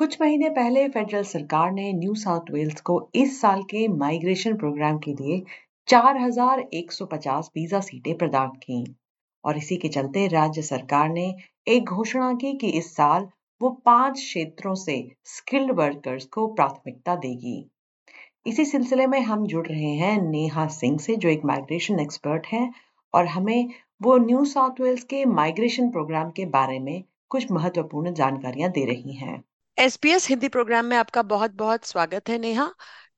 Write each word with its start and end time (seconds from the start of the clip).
कुछ 0.00 0.20
महीने 0.20 0.48
पहले 0.48 0.88
फेडरल 0.88 1.22
सरकार 1.22 1.72
ने 1.72 1.92
न्यू 1.92 2.14
साउथ 2.14 2.50
वेल्स 2.50 2.80
को 2.80 3.10
इस 3.14 3.40
साल 3.40 3.62
के 3.62 3.88
माइग्रेशन 3.88 4.56
प्रोग्राम 4.56 4.98
के 4.98 5.10
लिए 5.12 5.42
4,150 5.88 7.50
वीज़ा 7.56 7.80
सीटें 7.80 8.18
प्रदान 8.18 8.48
की। 8.48 8.96
और 9.44 9.56
इसी 9.56 9.76
के 9.76 9.88
चलते 9.88 10.26
राज्य 10.26 10.62
सरकार 10.62 11.08
ने 11.08 11.34
एक 11.68 11.84
घोषणा 11.84 12.32
की 12.32 12.52
कि 12.58 12.70
इस 12.70 12.96
साल 12.96 13.28
वो 13.60 13.70
पाँच 13.70 14.14
क्षेत्रों 14.14 14.74
से 14.74 15.12
स्किल्ड 15.24 15.70
वर्कर्स 15.70 16.24
को 16.24 16.46
प्राथमिकता 16.46 17.16
देगी। 17.16 17.70
इसी 18.46 18.64
सिलसिले 18.64 19.06
में 19.06 19.20
हम 19.20 19.46
जुड़ 19.46 19.66
रहे 19.66 19.94
हैं 19.96 20.22
नेहा 20.22 20.66
सिंह 20.66 20.98
से 20.98 21.16
जो 21.16 21.28
एक 21.28 21.44
माइग्रेशन 21.44 22.00
एक्सपर्ट 22.00 22.46
हैं 22.46 22.72
और 23.14 23.26
हमें 23.26 23.68
वो 24.02 24.16
न्यू 24.16 24.44
साउथ 24.44 24.80
वेल्स 24.80 25.04
के 25.04 25.24
माइग्रेशन 25.24 25.90
प्रोग्राम 25.90 26.30
के 26.30 26.46
बारे 26.46 26.78
में 26.78 27.02
कुछ 27.28 27.52
महत्वपूर्ण 27.52 28.14
जानकारियाँ 28.14 28.70
दे 28.70 28.84
रही 28.84 29.12
हैं। 29.12 29.42
एसपीएस 29.80 30.28
हिंदी 30.28 30.48
प्रोग्राम 30.48 30.84
में 30.84 30.96
आपका 30.96 31.22
बहुत 31.22 31.50
बहुत 31.50 31.84
स्वागत 31.84 32.28
है 32.28 32.38
नेहा। 32.38 32.68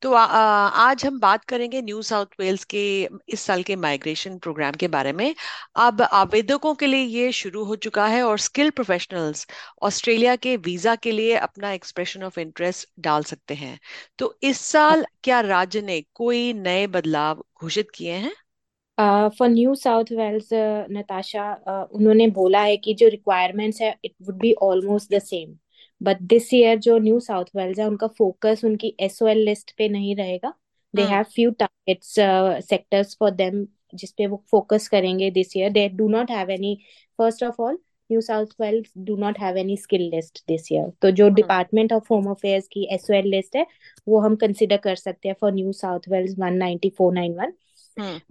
तो 0.02 0.12
आ, 0.12 0.24
आज 0.24 1.04
हम 1.06 1.18
बात 1.20 1.44
करेंगे 1.44 1.80
न्यू 1.82 2.02
साउथ 2.02 2.26
वेल्स 2.40 2.64
के 2.64 2.82
इस 3.28 3.40
साल 3.40 3.62
के 3.62 3.76
माइग्रेशन 3.76 4.36
प्रोग्राम 4.38 4.74
के 4.80 4.88
बारे 4.88 5.12
में। 5.12 5.34
अब 5.76 6.02
आवेदकों 6.02 6.74
के 6.74 6.86
लिए 6.86 7.00
ये 7.00 7.32
शुरू 7.32 7.64
हो 7.64 7.76
चुका 7.76 8.06
है 8.06 8.22
और 8.22 8.38
स्किल 8.38 8.70
प्रोफेशनल्स 8.70 9.46
ऑस्ट्रेलिया 9.82 10.34
के 10.36 10.56
वीज़ा 10.56 10.94
के 10.96 11.10
लिए 11.10 11.34
अपना 11.36 11.72
एक्सप्रेशन 11.72 12.22
ऑफ़ 12.22 12.38
इंटरेस्ट 12.40 12.88
डाल 13.00 13.22
सकते 13.22 13.54
हैं। 13.54 13.78
तो 14.18 14.34
इस 14.42 14.60
साल 14.60 15.04
क्या 15.24 15.40
राज्य 15.40 15.82
ने 15.82 16.00
कोई 16.14 16.52
नए 16.52 16.86
बदलाव 16.86 17.44
घोषित 17.62 17.90
किए 17.94 18.12
हैं? 18.12 18.32
For 19.38 19.48
New 19.48 19.74
South 19.74 20.12
Wales 20.12 20.48
Natasha 20.92 21.52
उन्होंने 21.92 22.26
बोला 22.30 22.60
है 22.60 22.76
कि 22.76 22.94
जो 22.94 23.08
रिक्वायरमेंट्स 23.08 23.80
है 23.80 23.96
it 24.04 24.14
would 24.22 24.38
be 24.38 24.52
almost 24.62 25.14
the 25.14 25.18
same 25.18 25.58
but 26.02 26.20
this 26.24 26.52
year 26.54 26.78
जो 26.78 26.98
न्यू 26.98 27.20
साउथ 27.20 27.44
वेल्स 27.56 27.78
है 27.78 27.86
उनका 27.86 28.06
फोकस 28.18 28.64
उनकी 28.64 28.94
एस 29.00 29.18
लिस्ट 29.22 29.74
पे 29.78 29.88
नहीं 29.88 30.14
रहेगा। 30.16 30.52
They 30.94 31.02
have 31.04 31.22
few 31.34 31.50
targets 31.52 32.14
sectors 32.68 33.16
for 33.20 33.30
them 33.32 33.66
जिसपे 33.94 34.26
वो 34.26 34.42
फोकस 34.50 34.88
करेंगे 34.88 35.30
this 35.30 35.56
year 35.56 35.70
they 35.72 35.88
do 35.90 36.08
not 36.08 36.30
have 36.30 36.50
any 36.50 36.76
first 37.18 37.42
of 37.44 37.60
all 37.62 37.78
New 38.10 38.20
South 38.20 38.46
Wales 38.60 38.92
do 38.98 39.16
not 39.16 39.38
have 39.40 39.56
any 39.58 39.76
skill 39.76 40.02
list 40.14 40.42
this 40.48 40.70
year 40.72 40.90
तो 41.02 41.10
जो 41.10 41.28
department 41.30 41.92
of 41.92 42.06
home 42.10 42.30
affairs 42.30 42.68
की 42.72 42.86
S 42.94 43.06
list 43.10 43.56
है 43.56 43.66
वो 44.06 44.18
हम 44.20 44.36
consider 44.36 44.76
कर 44.78 44.96
सकते 44.96 45.28
हैं 45.28 45.36
for 45.40 45.52
New 45.52 45.72
South 45.72 46.08
Wales 46.08 46.34
one 46.38 46.54
ninety 46.56 46.90
four 46.98 47.12
nine 47.14 47.34
one 47.34 47.52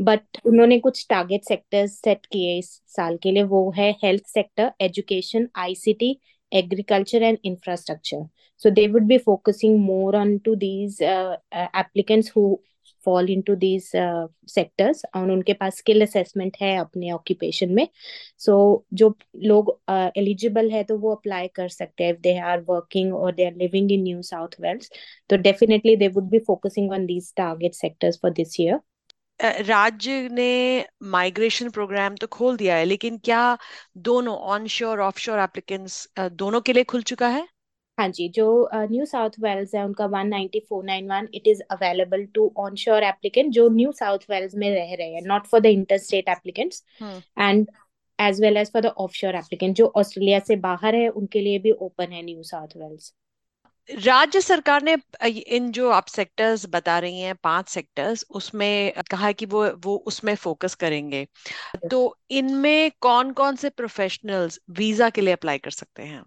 but 0.02 0.38
उन्होंने 0.46 0.78
कुछ 0.80 1.06
टारगेट 1.10 1.44
सेक्टर्स 1.46 1.98
सेट 2.00 2.26
किए 2.26 2.58
इस 2.60 2.70
साल 2.96 3.18
के 3.24 3.32
लिए। 3.32 3.44
वो 3.44 3.72
है 3.78 3.92
health 4.04 4.26
sector 4.28 4.72
education 4.82 5.48
ICT 5.58 6.18
agriculture 6.52 7.24
and 7.24 7.38
infrastructure. 7.44 8.24
So 8.58 8.70
they 8.70 8.88
would 8.88 9.08
be 9.08 9.18
focusing 9.18 9.80
more 9.80 10.16
on 10.16 10.40
to 10.42 10.56
these 10.56 11.02
uh, 11.02 11.38
uh, 11.52 11.68
applicants 11.74 12.28
who 12.30 12.60
fall 13.04 13.30
into 13.30 13.56
these 13.56 13.96
uh, 13.96 14.28
sectors. 14.46 15.02
और 15.16 15.32
उनके 15.32 15.54
पास 15.54 15.78
स्किल 15.78 16.02
असेसमेंट 16.02 16.58
है 16.62 16.76
अपने 16.78 17.12
ऑक्यूपेशन 17.12 17.74
में. 17.74 17.88
सो 18.40 18.52
so, 18.52 18.98
जो 18.98 19.16
लोग 19.44 19.80
एलिजिबल 20.18 20.68
uh, 20.68 20.74
है 20.74 20.84
तो 20.84 20.98
वो 20.98 21.16
अप्लाई 21.16 21.48
कर 21.56 21.70
सकते 21.70 22.04
हैं 22.04 22.14
इफ़ 22.14 22.20
दे 22.22 22.38
आर 22.38 22.62
वर्किंग 22.70 23.14
और 23.14 23.36
they 23.36 23.46
are 23.46 23.56
living 23.58 23.92
in 23.92 24.04
New 24.04 24.22
South 24.22 24.62
Wales 24.62 24.92
तो 25.30 25.38
definitely 25.38 25.96
they 25.96 26.08
would 26.08 26.30
be 26.30 26.40
focusing 26.48 26.92
on 26.92 27.06
these 27.06 27.34
target 27.38 27.74
sectors 27.74 28.20
for 28.22 28.32
this 28.32 28.60
year 28.60 28.80
राज्य 29.42 30.28
ने 30.32 30.86
माइग्रेशन 31.12 31.70
प्रोग्राम 31.70 32.16
तो 32.16 32.28
खोल 32.28 32.58
दिया 32.58 32.76
है 32.76 32.86
लेकिन 32.86 33.18
क्या 33.24 33.58
दोनों 34.00 34.36
on 34.50 34.68
sure 34.70 35.00
of 35.02 35.20
sure 35.20 35.40
applicants 35.40 36.08
दोनों 36.20 36.62
के 36.62 36.74
लिए 36.74 36.84
खुल 36.86 37.02
चुका 37.04 37.28
है? 37.28 37.48
हाँ 37.98 38.08
जी 38.10 38.28
जो 38.30 38.46
न्यू 38.74 39.06
साउथ 39.06 39.32
वेल्स 39.40 39.74
है 39.76 39.84
उनका 39.86 40.06
19491 40.08 41.28
it 41.36 41.48
is 41.48 41.62
available 41.72 42.26
to 42.36 42.52
onshore 42.76 43.04
applicant 43.04 43.52
जो 43.54 43.68
न्यू 43.70 43.92
साउथ 43.92 44.20
वेल्स 44.30 44.56
में 44.56 44.70
रह 44.70 44.94
रहे 44.96 45.14
हैं 45.14 45.22
not 45.24 45.48
for 45.48 45.60
the 45.60 45.66
interstate 46.00 46.30
applicants 46.30 46.84
and 47.02 47.68
as 48.20 48.42
well 48.42 48.58
as 48.58 48.72
for 48.74 48.82
the 48.82 48.94
offshore 49.16 49.36
applicant 49.36 49.76
जो 49.76 49.92
ऑस्ट्रेलिया 49.96 50.40
से 50.48 50.56
बाहर 50.62 50.96
है 50.96 51.08
उनके 51.12 51.42
लिए 51.42 51.60
भी 51.60 51.72
ओपन 51.82 52.12
है 52.12 52.24
न्यू 52.24 52.44
साउथ 52.46 52.78
वेल्स 52.78 53.14
राज्य 53.92 54.40
सरकार 54.42 54.82
ने 54.84 54.96
इन 55.48 55.72
जो 55.72 55.90
आप 55.92 56.06
सेक्टर्स 56.08 56.66
बता 56.70 56.98
रही 57.00 57.20
हैं 57.22 57.36
पाँच 57.44 57.70
सेक्टर्स 57.70 58.26
उसमें 58.32 58.94
कहा 59.12 59.26
है 59.28 59.34
कि 59.34 59.46
वो 59.46 59.66
वो 59.86 59.96
उसमें 60.08 60.34
फोकस 60.36 60.76
करेंगे। 60.76 61.26
तो 61.92 62.18
इनमें 62.32 62.92
कौन 63.02 63.32
कौन 63.34 63.56
से 63.56 63.70
प्रोफेशनल्स 63.72 64.60
वीज़ा 64.72 65.10
के 65.10 65.22
लिए 65.22 65.34
अप्लाई 65.34 65.58
कर 65.58 65.72
सकते 65.72 66.04
हैं? 66.04 66.24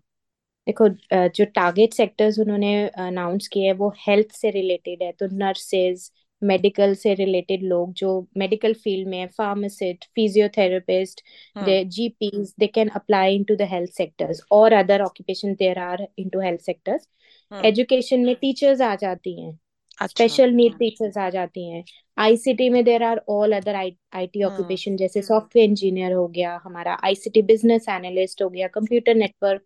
देखो 0.66 0.88
जो 1.28 1.44
टारगेट 1.54 1.94
सेक्टर्स 1.94 2.38
उन्होंने 2.38 2.74
अनाउंस 2.98 3.48
किए 3.48 3.64
हैं 3.66 3.72
वो 3.74 3.88
हेल्थ 3.98 4.30
से 4.34 4.50
रिलेटेड 4.50 5.02
है 5.02 5.10
तो 5.12 5.26
नर्सेज 5.36 6.10
मेडिकल 6.42 6.94
से 6.94 7.12
रिलेटेड 7.14 7.62
लोग 7.62 7.92
जो 7.94 8.10
मेडिकल 8.36 8.72
फ़ील्ड 8.74 9.08
में 9.08 9.18
है 9.18 9.26
pharmacist 9.38 10.04
physiotherapist 10.14 11.20
physiotherapist 11.20 11.90
GPs 11.90 12.54
they 12.58 12.66
can 12.68 12.88
apply 12.96 13.34
into 13.36 13.56
the 13.56 13.68
health 13.70 13.90
sectors 13.92 14.42
और 14.52 14.72
other 14.72 15.02
occupation 15.02 15.54
there 15.54 15.78
are 15.80 16.06
into 16.18 16.40
health 16.40 16.60
sectors 16.62 17.08
education 17.52 18.20
में 18.20 18.34
टीचर्स 18.36 18.80
आ 18.80 18.94
जाती 18.96 19.40
हैं। 19.40 19.58
स्पेशल 20.00 20.50
नीड 20.52 20.72
टीचर्स 20.78 21.16
आ 21.18 21.28
जाती 21.30 21.68
हैं। 21.70 21.82
आईसीटी 22.18 22.68
में 22.70 22.82
there 22.84 23.02
are 23.02 23.20
all 23.28 23.52
other 23.52 23.74
IT 23.74 24.42
occupation 24.44 24.96
जैसे 24.96 25.22
सॉफ्टवेयर 25.22 25.68
इंजीनियर 25.68 26.12
हो 26.12 26.26
गया 26.28 26.58
हमारा 26.64 26.96
आईसीटी 27.04 27.42
बिज़नेस 27.44 27.88
एनालिस्ट 27.90 28.42
हो 28.42 28.48
गया 28.50 28.68
कंप्यूटर 28.68 29.14
नेटवर्क 29.14 29.64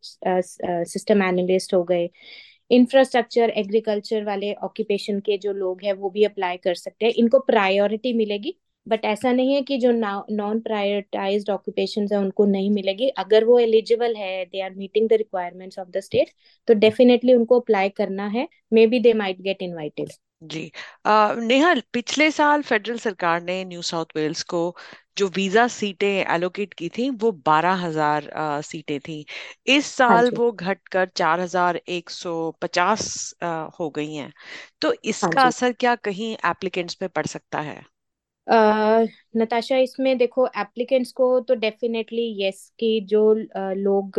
सिस्टम 0.89 1.23
एनालिस्ट 1.23 1.75
हो 1.75 1.83
गए। 1.85 2.09
इंफ्रास्ट्रक्चर 2.71 3.51
एग्रीकल्चर 3.57 4.25
वाले 4.25 4.53
ऑक्यूपेशन 4.55 5.21
के 5.21 5.37
जो 5.39 5.53
लोग 5.55 5.83
हैं 5.85 5.93
वो 5.95 6.11
भी 6.11 6.25
अप्लाई 6.25 6.57
कर 6.57 6.75
सकते 6.77 7.07
हैं। 7.07 7.13
इनको 7.15 7.39
प्रायोरिटी 7.43 8.13
मिलेगी 8.15 8.55
बट 8.89 9.05
ऐसा 9.07 9.33
नहीं 9.33 9.55
है 9.55 9.63
कि 9.63 9.79
जो 9.79 9.91
नॉन 9.93 10.61
प्रायोरिटाइज 10.61 11.51
ऑक्यूपेशन 11.51 12.07
है 12.13 12.19
उनको 12.19 12.47
नहीं 12.47 12.71
मिलेगी। 12.73 13.09
अगर 13.19 13.45
वो 13.45 13.59
एलिजिबल 13.59 14.17
है 14.17 14.45
they 14.47 14.61
are 14.63 14.75
meeting 14.77 15.09
the 15.09 15.13
requirements 15.19 15.79
of 15.79 15.89
the 15.91 16.01
state 16.03 16.33
तो 16.69 16.75
डेफिनेटली 16.77 17.35
उनको 17.35 17.61
अप्लाई 17.61 17.89
करना 17.99 18.27
है। 18.29 18.49
Maybe 18.87 19.01
they 19.01 19.13
might 19.15 19.41
get 19.43 19.63
invited 19.63 20.13
जी। 20.45 20.71
आ, 21.07 21.33
नेहा 21.37 21.75
पिछले 21.93 22.31
साल 22.31 22.63
फेडरल 22.63 22.99
सरकार 22.99 23.41
ने 23.43 23.65
न्यू 23.65 23.83
साउथ 23.83 24.17
वेल्स 24.17 24.43
को 24.53 24.61
जो 25.19 25.27
वीज़ा 25.37 25.67
सीटें 25.69 26.09
एलोकेट 26.35 26.75
की 26.75 26.89
थी 26.89 27.09
वो 27.23 27.31
बारह 27.47 27.75
हज़ार 27.85 28.31
सीटें 28.65 28.99
थी। 29.01 29.25
इस 29.69 29.87
हाँ 30.09 30.19
साल 30.19 30.31
वो 30.33 30.51
घटकर 30.53 31.09
चार 31.17 31.41
हज़ार 31.41 31.81
एक 31.89 32.11
सौ 32.11 32.35
पचास 32.63 33.35
हो 33.81 33.91
गई 33.91 34.15
हैं। 34.15 34.33
तो 34.83 34.95
हाँ 35.23 35.35
इसका 35.35 35.47
असर 35.47 35.73
क्या 35.75 35.95
कहीं 36.01 36.33
एप्लीकेंट्स 36.47 36.95
पे 36.97 37.09
पड़ 37.11 37.27
सकता 37.29 37.61
है? 37.63 37.83
नताशा 38.49 39.77
इसमें 39.79 40.17
देखो 40.19 40.47
एप्लीकेंट्स 40.59 41.13
को 41.13 41.39
तो 41.41 41.55
डेफिनेटली 41.57 42.23
यस 42.43 42.69
कि 42.81 43.01
जो 43.09 43.33
लोग 43.77 44.19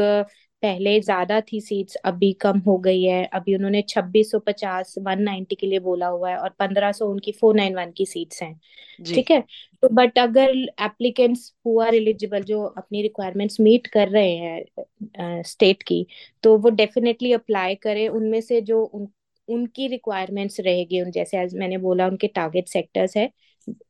पहले 0.64 1.00
ज़्यादा 1.02 1.40
थी 1.44 1.60
सीट्स 1.62 1.96
अभी 2.06 2.32
कम 2.42 2.58
हो 2.60 2.78
गई 2.80 3.04
है। 3.04 3.24
अभी 3.34 3.56
उन्होंने 3.56 3.82
2650 3.84 4.94
190 5.00 5.56
के 5.56 5.68
लिए 5.68 5.80
बोला 5.80 6.08
हुआ 6.08 6.30
है 6.30 6.38
और 6.38 6.50
1500 6.60 7.06
उनकी 7.06 7.32
491 7.34 7.92
की 7.98 8.06
सीट्स 8.06 8.42
हैं। 8.44 8.60
ठीक 9.06 9.32
है? 9.32 9.40
तो 9.84 9.90
बट 9.92 10.20
अगर 10.20 10.50
एप्लीकेंट्स 10.82 11.54
हु 11.66 11.80
आर 11.82 11.96
एलिजिबल 11.96 12.44
जो 12.44 12.64
अपनी 12.68 13.02
रिक्वायरमेंट्स 13.02 13.60
मीट 13.60 13.88
कर 13.88 14.08
रहे 14.10 14.36
हैं 14.38 15.42
स्टेट 15.44 15.84
की 15.84 16.06
तो 16.44 16.58
वो 16.58 16.70
डेफिनेटली 16.72 17.32
अप्लाई 17.34 17.76
करें। 17.78 18.08
उनमें 18.10 18.40
से 18.42 18.62
जो 18.62 18.84
उन, 18.84 19.08
उनकी 19.48 19.88
रिक्वायरमेंट्स 19.88 20.60
रहेगी 20.60 21.02
उन 21.02 21.12
जैसे 21.12 21.38
आज 21.38 21.56
मैंने 21.56 21.78
बोला 21.80 22.08
उनके 22.08 22.28
टारगेट 22.30 22.68
सेक्टर्स 22.70 23.18
है। 23.18 23.30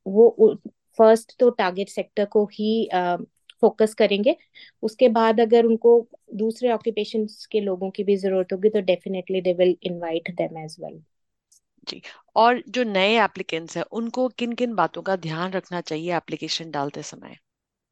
वो 0.07 0.55
फ़र्स्ट 0.99 1.35
तो 1.39 1.49
टारगेट 1.51 1.89
सेक्टर 1.89 2.25
को 2.27 2.45
ही 2.53 2.89
फोकस 3.63 3.93
करेंगे। 3.93 4.35
उसके 4.83 5.07
बाद 5.11 5.39
अगर 5.39 5.65
उनको 5.65 5.93
दूसरे 6.35 6.71
ऑक्यूपेशन 6.71 7.27
के 7.51 7.59
लोगों 7.61 7.89
की 7.91 8.03
भी 8.03 8.15
ज़रूरत 8.17 8.53
होगी 8.53 8.69
तो 8.69 8.81
definitely 8.83 9.41
they 9.41 9.53
will 9.55 9.75
invite 9.83 10.31
them 10.33 10.57
as 10.57 10.75
well 10.79 11.01
जी 11.87 12.01
और 12.35 12.61
जो 12.69 12.83
नए 12.85 13.17
एप्लीकेंट्स 13.23 13.77
हैं 13.77 13.83
उनको 13.93 14.27
किन 14.37 14.53
किन 14.53 14.75
बातों 14.75 15.01
का 15.01 15.15
ध्यान 15.19 15.51
रखना 15.51 15.81
चाहिए 15.83 16.15
एप्लीकेशन 16.17 16.71
डालते 16.71 17.03
समय? 17.05 17.37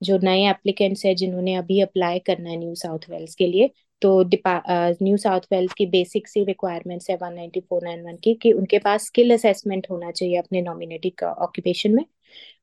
जो 0.01 0.17
नए 0.19 0.43
एप्लीकेंट्स 0.49 1.05
हैं 1.05 1.15
जिन्होंने 1.15 1.53
अभी 1.55 1.79
अप्लाई 1.81 2.19
करना 2.21 2.49
है 2.49 2.57
न्यू 2.57 2.73
साउथ 2.75 3.09
वेल्स 3.09 3.35
के 3.35 3.47
लिए 3.47 3.69
तो 4.01 4.09
न्यू 5.03 5.17
साउथ 5.17 5.41
वेल्स 5.51 5.73
की 5.77 5.85
बेसिक 5.87 6.27
सी 6.27 6.43
रिक्वायरमेंट्स 6.45 7.09
है 7.09 7.15
one 7.21 7.33
ninety 7.33 7.59
four 7.59 7.83
nine 7.83 8.03
one 8.05 8.17
की 8.23 8.33
कि 8.41 8.51
उनके 8.53 8.79
पास 8.79 9.05
स्किल 9.05 9.33
असेसमेंट 9.33 9.87
होना 9.91 10.11
चाहिए 10.11 10.37
अपने 10.37 10.61
नॉमिनेटेड 10.61 11.23
ऑक्यूपेशन 11.25 11.95
में। 11.95 12.05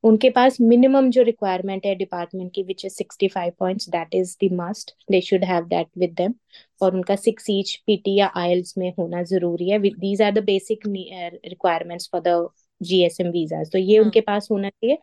उनके 0.05 0.31
पास 0.31 0.57
मिनिमम 0.61 1.11
जो 1.11 1.23
रिक्वायरमेंट 1.23 1.87
है 1.87 1.95
डिपार्टमेंट 1.95 2.51
की 2.55 2.63
which 2.63 2.85
is 2.85 2.93
sixty 2.95 3.29
five 3.29 3.53
points 3.59 3.89
that 3.91 4.15
is 4.15 4.37
the 4.45 4.49
must 4.61 4.91
they 5.11 5.21
should 5.21 5.45
have 5.45 5.65
that 5.69 5.87
with 5.99 6.15
them 6.19 6.35
और 6.81 6.95
उनका 6.97 7.17
सिक्स 7.17 7.47
ईच 7.51 7.75
पीटी 7.87 8.15
या 8.19 8.31
आयल्स 8.37 8.75
में 8.79 8.93
होना 8.99 9.23
ज़रूरी 9.25 9.69
है। 9.71 9.79
These 9.81 10.23
are 10.23 10.33
the 10.33 10.45
basic 10.45 10.87
requirements 10.87 12.09
for 12.13 12.21
the 12.27 12.49
GSM 12.81 13.29
visa 13.33 13.63
तो 13.73 13.79
ये 13.79 13.97
हाँ। 13.97 14.05
उनके 14.05 14.21
पास 14.21 14.49
होना 14.51 14.69
चाहिए। 14.71 14.99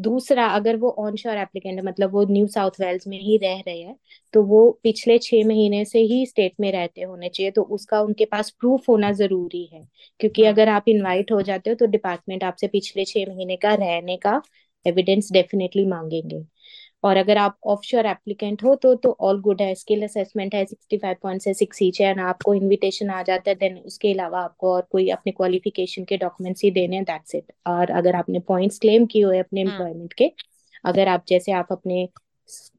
दूसरा 0.00 0.46
अगर 0.50 0.76
वो 0.76 0.90
ऑन 1.00 1.16
शोर 1.16 1.36
एप्लीकेंट 1.38 1.78
है 1.78 1.84
मतलब 1.86 2.12
वो 2.12 2.24
न्यू 2.30 2.46
साउथ 2.48 2.80
वेल्स 2.80 3.06
में 3.06 3.18
ही 3.20 3.36
रह 3.38 3.60
रहे 3.66 3.80
हैं 3.80 3.96
तो 4.34 4.42
वो 4.44 4.60
पिछले 4.82 5.18
छह 5.20 5.46
महीने 5.46 5.84
से 5.84 5.98
ही 6.04 6.24
स्टेट 6.26 6.54
में 6.60 6.70
रहते 6.72 7.02
होने 7.02 7.28
चाहिए 7.28 7.50
तो 7.52 7.62
उसका 7.72 8.00
उनके 8.02 8.24
पास 8.26 8.50
प्रूफ 8.60 8.88
होना 8.88 9.12
ज़रूरी 9.14 9.64
है। 9.66 9.86
क्योंकि 10.20 10.42
हम्म 10.42 10.52
अगर 10.52 10.68
आप 10.68 10.88
इनवाइट 10.88 11.32
हो 11.32 11.40
जाते 11.42 11.70
हो 11.70 11.76
तो 11.76 11.86
डिपार्टमेंट 11.88 12.44
आपसे 12.44 12.68
पिछले 12.68 13.04
छह 13.06 13.26
महीने 13.28 13.56
का 13.58 13.74
रहने 13.76 14.16
का 14.18 14.40
एविडेंस 14.86 15.32
डेफिनेटली 15.32 15.86
मांगेंगे। 15.88 16.44
और 17.04 17.16
अगर 17.16 17.36
आप 17.38 17.56
ऑफशोर 17.66 18.06
एप्लीकेंट 18.06 18.62
हो 18.64 18.74
तो 18.76 18.94
तो 18.96 19.16
ऑल 19.22 19.40
गुड 19.42 19.62
है। 19.62 19.74
स्किल 19.74 20.02
असेसमेंट 20.04 20.54
है 20.54 20.64
सिक्सटी 20.64 20.96
फाइव 20.98 21.16
पॉइंट 21.22 21.42
से 21.42 21.54
सिक्स 21.54 21.78
ईच 21.82 22.00
है 22.00 22.14
आपको 22.22 22.54
इनविटेशन 22.54 23.10
आ 23.10 23.22
जाता 23.22 23.50
है 23.50 23.54
देन 23.56 23.78
उसके 23.78 24.12
अलावा 24.12 24.40
आपको 24.40 24.72
और 24.74 24.86
कोई 24.90 25.08
अपने 25.10 25.32
क्वालिफिकेशन 25.32 26.04
के 26.04 26.16
डॉक्यूमेंट्स 26.18 26.64
ही 26.64 26.70
देने 26.70 26.96
हैं 26.96 27.04
दैट्स 27.04 27.34
इट 27.34 27.52
और 27.66 27.90
अगर 27.92 28.16
आपने 28.16 28.40
पॉइंट्स 28.48 28.78
क्लेम 28.78 29.06
किए 29.06 29.22
हुए 29.24 29.38
अपने 29.38 29.60
एम्प्लॉयमेंट 29.60 30.12
के 30.12 30.30
अगर 30.84 31.08
आप 31.08 31.24
जैसे 31.28 31.52
आप 31.52 31.68
अपने 31.72 32.08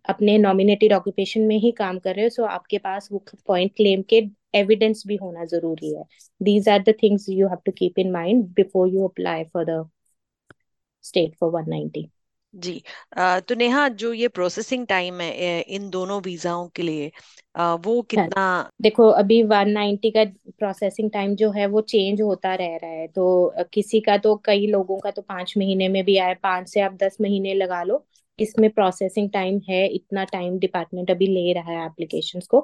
अपने 0.10 0.38
नॉमिनेटेड 0.38 0.94
ऑक्यूपेशन 0.94 1.42
में 1.42 1.58
ही 1.60 1.72
काम 1.72 2.00
कर 2.00 2.16
रहे 2.16 2.26
हो 2.26 2.30
सो 2.30 2.44
आपके 2.46 2.78
पास 2.80 3.08
वो 3.12 3.24
पॉइंट 3.48 3.72
क्लेम 3.76 4.02
के 4.10 4.22
एविडेंस 4.56 5.04
भी 5.08 5.16
होना 5.16 5.46
ज़रूरी 5.46 5.94
है। 5.96 6.04
These 6.42 6.70
are 6.70 6.82
the 6.84 6.94
things 7.04 7.26
you 7.30 7.48
have 7.48 7.58
to 7.66 7.72
keep 7.72 8.00
in 8.00 8.12
mind 8.12 8.46
before 8.56 8.90
you 8.90 9.08
apply 9.08 9.44
for 9.54 9.66
the 9.66 9.90
state 11.04 11.36
for 11.40 11.52
190 11.62 12.06
जी। 12.54 12.82
अ, 13.14 13.40
तो 13.40 13.56
नेहा 13.56 13.88
जो 13.96 14.12
ये 14.14 14.28
प्रोसेसिंग 14.30 14.86
टाइम 14.88 15.22
है 15.22 15.32
ए, 15.34 15.60
इन 15.70 15.90
दोनों 15.90 16.22
वीजाओं 16.22 16.68
के 16.70 16.84
लिए 16.84 17.12
अ, 17.56 17.74
वो 17.76 18.02
हाँ। 18.12 18.28
कितना 18.28 18.72
देखो 18.82 19.08
अभी 19.12 19.42
190 19.44 20.10
का 20.12 20.24
प्रोसेसिंग 20.52 21.10
टाइम 21.12 21.36
जो 21.36 21.50
है 21.52 21.66
वो 21.68 21.82
चेंज 21.84 22.22
होता 22.22 22.54
रह 22.56 22.76
रहा 22.78 22.92
है। 22.92 23.08
तो 23.08 23.46
अ, 23.48 23.64
किसी 23.74 24.00
का 24.02 24.18
तो 24.18 24.36
कई 24.46 24.68
लोगों 24.68 25.00
का 25.00 25.12
तो 25.12 25.22
पाँच 25.22 25.54
महीने 25.58 25.88
में 25.90 26.04
भी 26.06 26.18
आया 26.18 26.34
पाँच 26.44 26.70
से 26.70 26.82
आप 26.82 26.94
दस 26.94 27.18
महीने 27.22 27.54
लगा 27.54 27.82
लो। 27.84 28.06
इसमें 28.40 28.70
प्रोसेसिंग 28.70 29.30
टाइम 29.32 29.60
है 29.70 29.86
इतना 29.88 30.24
टाइम 30.26 30.58
डिपार्टमेंट 30.60 31.12
अभी 31.12 31.28
ले 31.28 31.52
रहा 31.54 31.72
है 31.72 31.86
एप्लीकेशंस 31.86 32.48
को। 32.48 32.62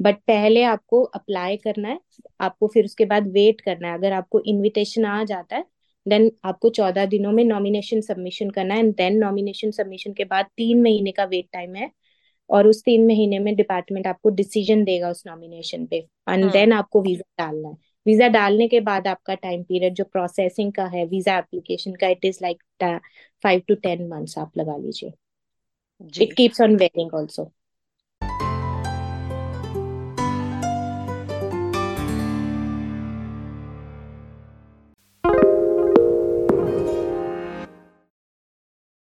बट 0.00 0.16
पहले 0.26 0.62
आपको 0.64 1.02
अप्लाई 1.14 1.56
करना 1.58 1.88
है 1.88 1.98
आपको 2.40 2.66
फिर 2.68 2.84
उसके 2.84 3.04
बाद 3.06 3.28
वेट 3.32 3.60
करना 3.60 3.88
है। 3.88 3.94
अगर 3.94 4.12
आपको 4.12 4.40
इनविटेशन 4.46 5.04
आ 5.06 5.22
जाता 5.24 5.56
है 5.56 5.64
देन 6.06 6.30
आपको 6.44 6.68
चौदह 6.70 7.06
दिनों 7.06 7.32
में 7.32 7.44
नॉमिनेशन 7.44 8.00
सबमिशन 8.00 8.50
करना 8.50 8.74
है 8.74 8.80
एंड 8.80 8.94
देन 8.96 9.18
नॉमिनेशन 9.18 9.70
सबमिशन 9.70 10.12
के 10.12 10.24
बाद 10.24 10.46
तीन 10.56 10.82
महीने 10.82 11.12
का 11.12 11.24
वेट 11.26 11.48
टाइम 11.52 11.74
है 11.76 11.90
और 12.50 12.66
उस 12.66 12.82
तीन 12.84 13.06
महीने 13.06 13.38
में 13.38 13.54
डिपार्टमेंट 13.56 14.06
आपको 14.06 14.30
डिसीज़न 14.36 14.84
देगा 14.84 15.10
उस 15.10 15.22
नॉमिनेशन 15.26 15.86
पे 15.86 15.96
एंड 16.28 16.50
देन 16.52 16.72
आपको 16.72 17.02
वीज़ा 17.02 17.44
डालना 17.44 17.68
है। 17.68 17.76
वीज़ा 18.06 18.28
डालने 18.28 18.66
के 18.68 18.80
बाद 18.80 19.06
आपका 19.08 19.34
टाइम 19.36 19.62
पीरियड 19.62 19.94
जो 19.94 20.04
प्रोसेसिंग 20.04 20.72
का 20.72 20.86
है 20.94 21.04
वीज़ा 21.06 21.38
एप्लीकेशन 21.38 21.94
का 21.94 22.08
it 22.08 22.24
is 22.24 22.38
like 22.42 22.62
five 23.44 23.62
to 23.68 23.74
ten 23.76 24.06
months 24.08 24.38
आप 24.38 24.58
लगा 24.58 24.76
लीजिए। 24.76 25.12
It 26.22 26.32
keeps 26.32 26.60
on 26.60 26.76
varying 26.76 27.14
also 27.14 27.50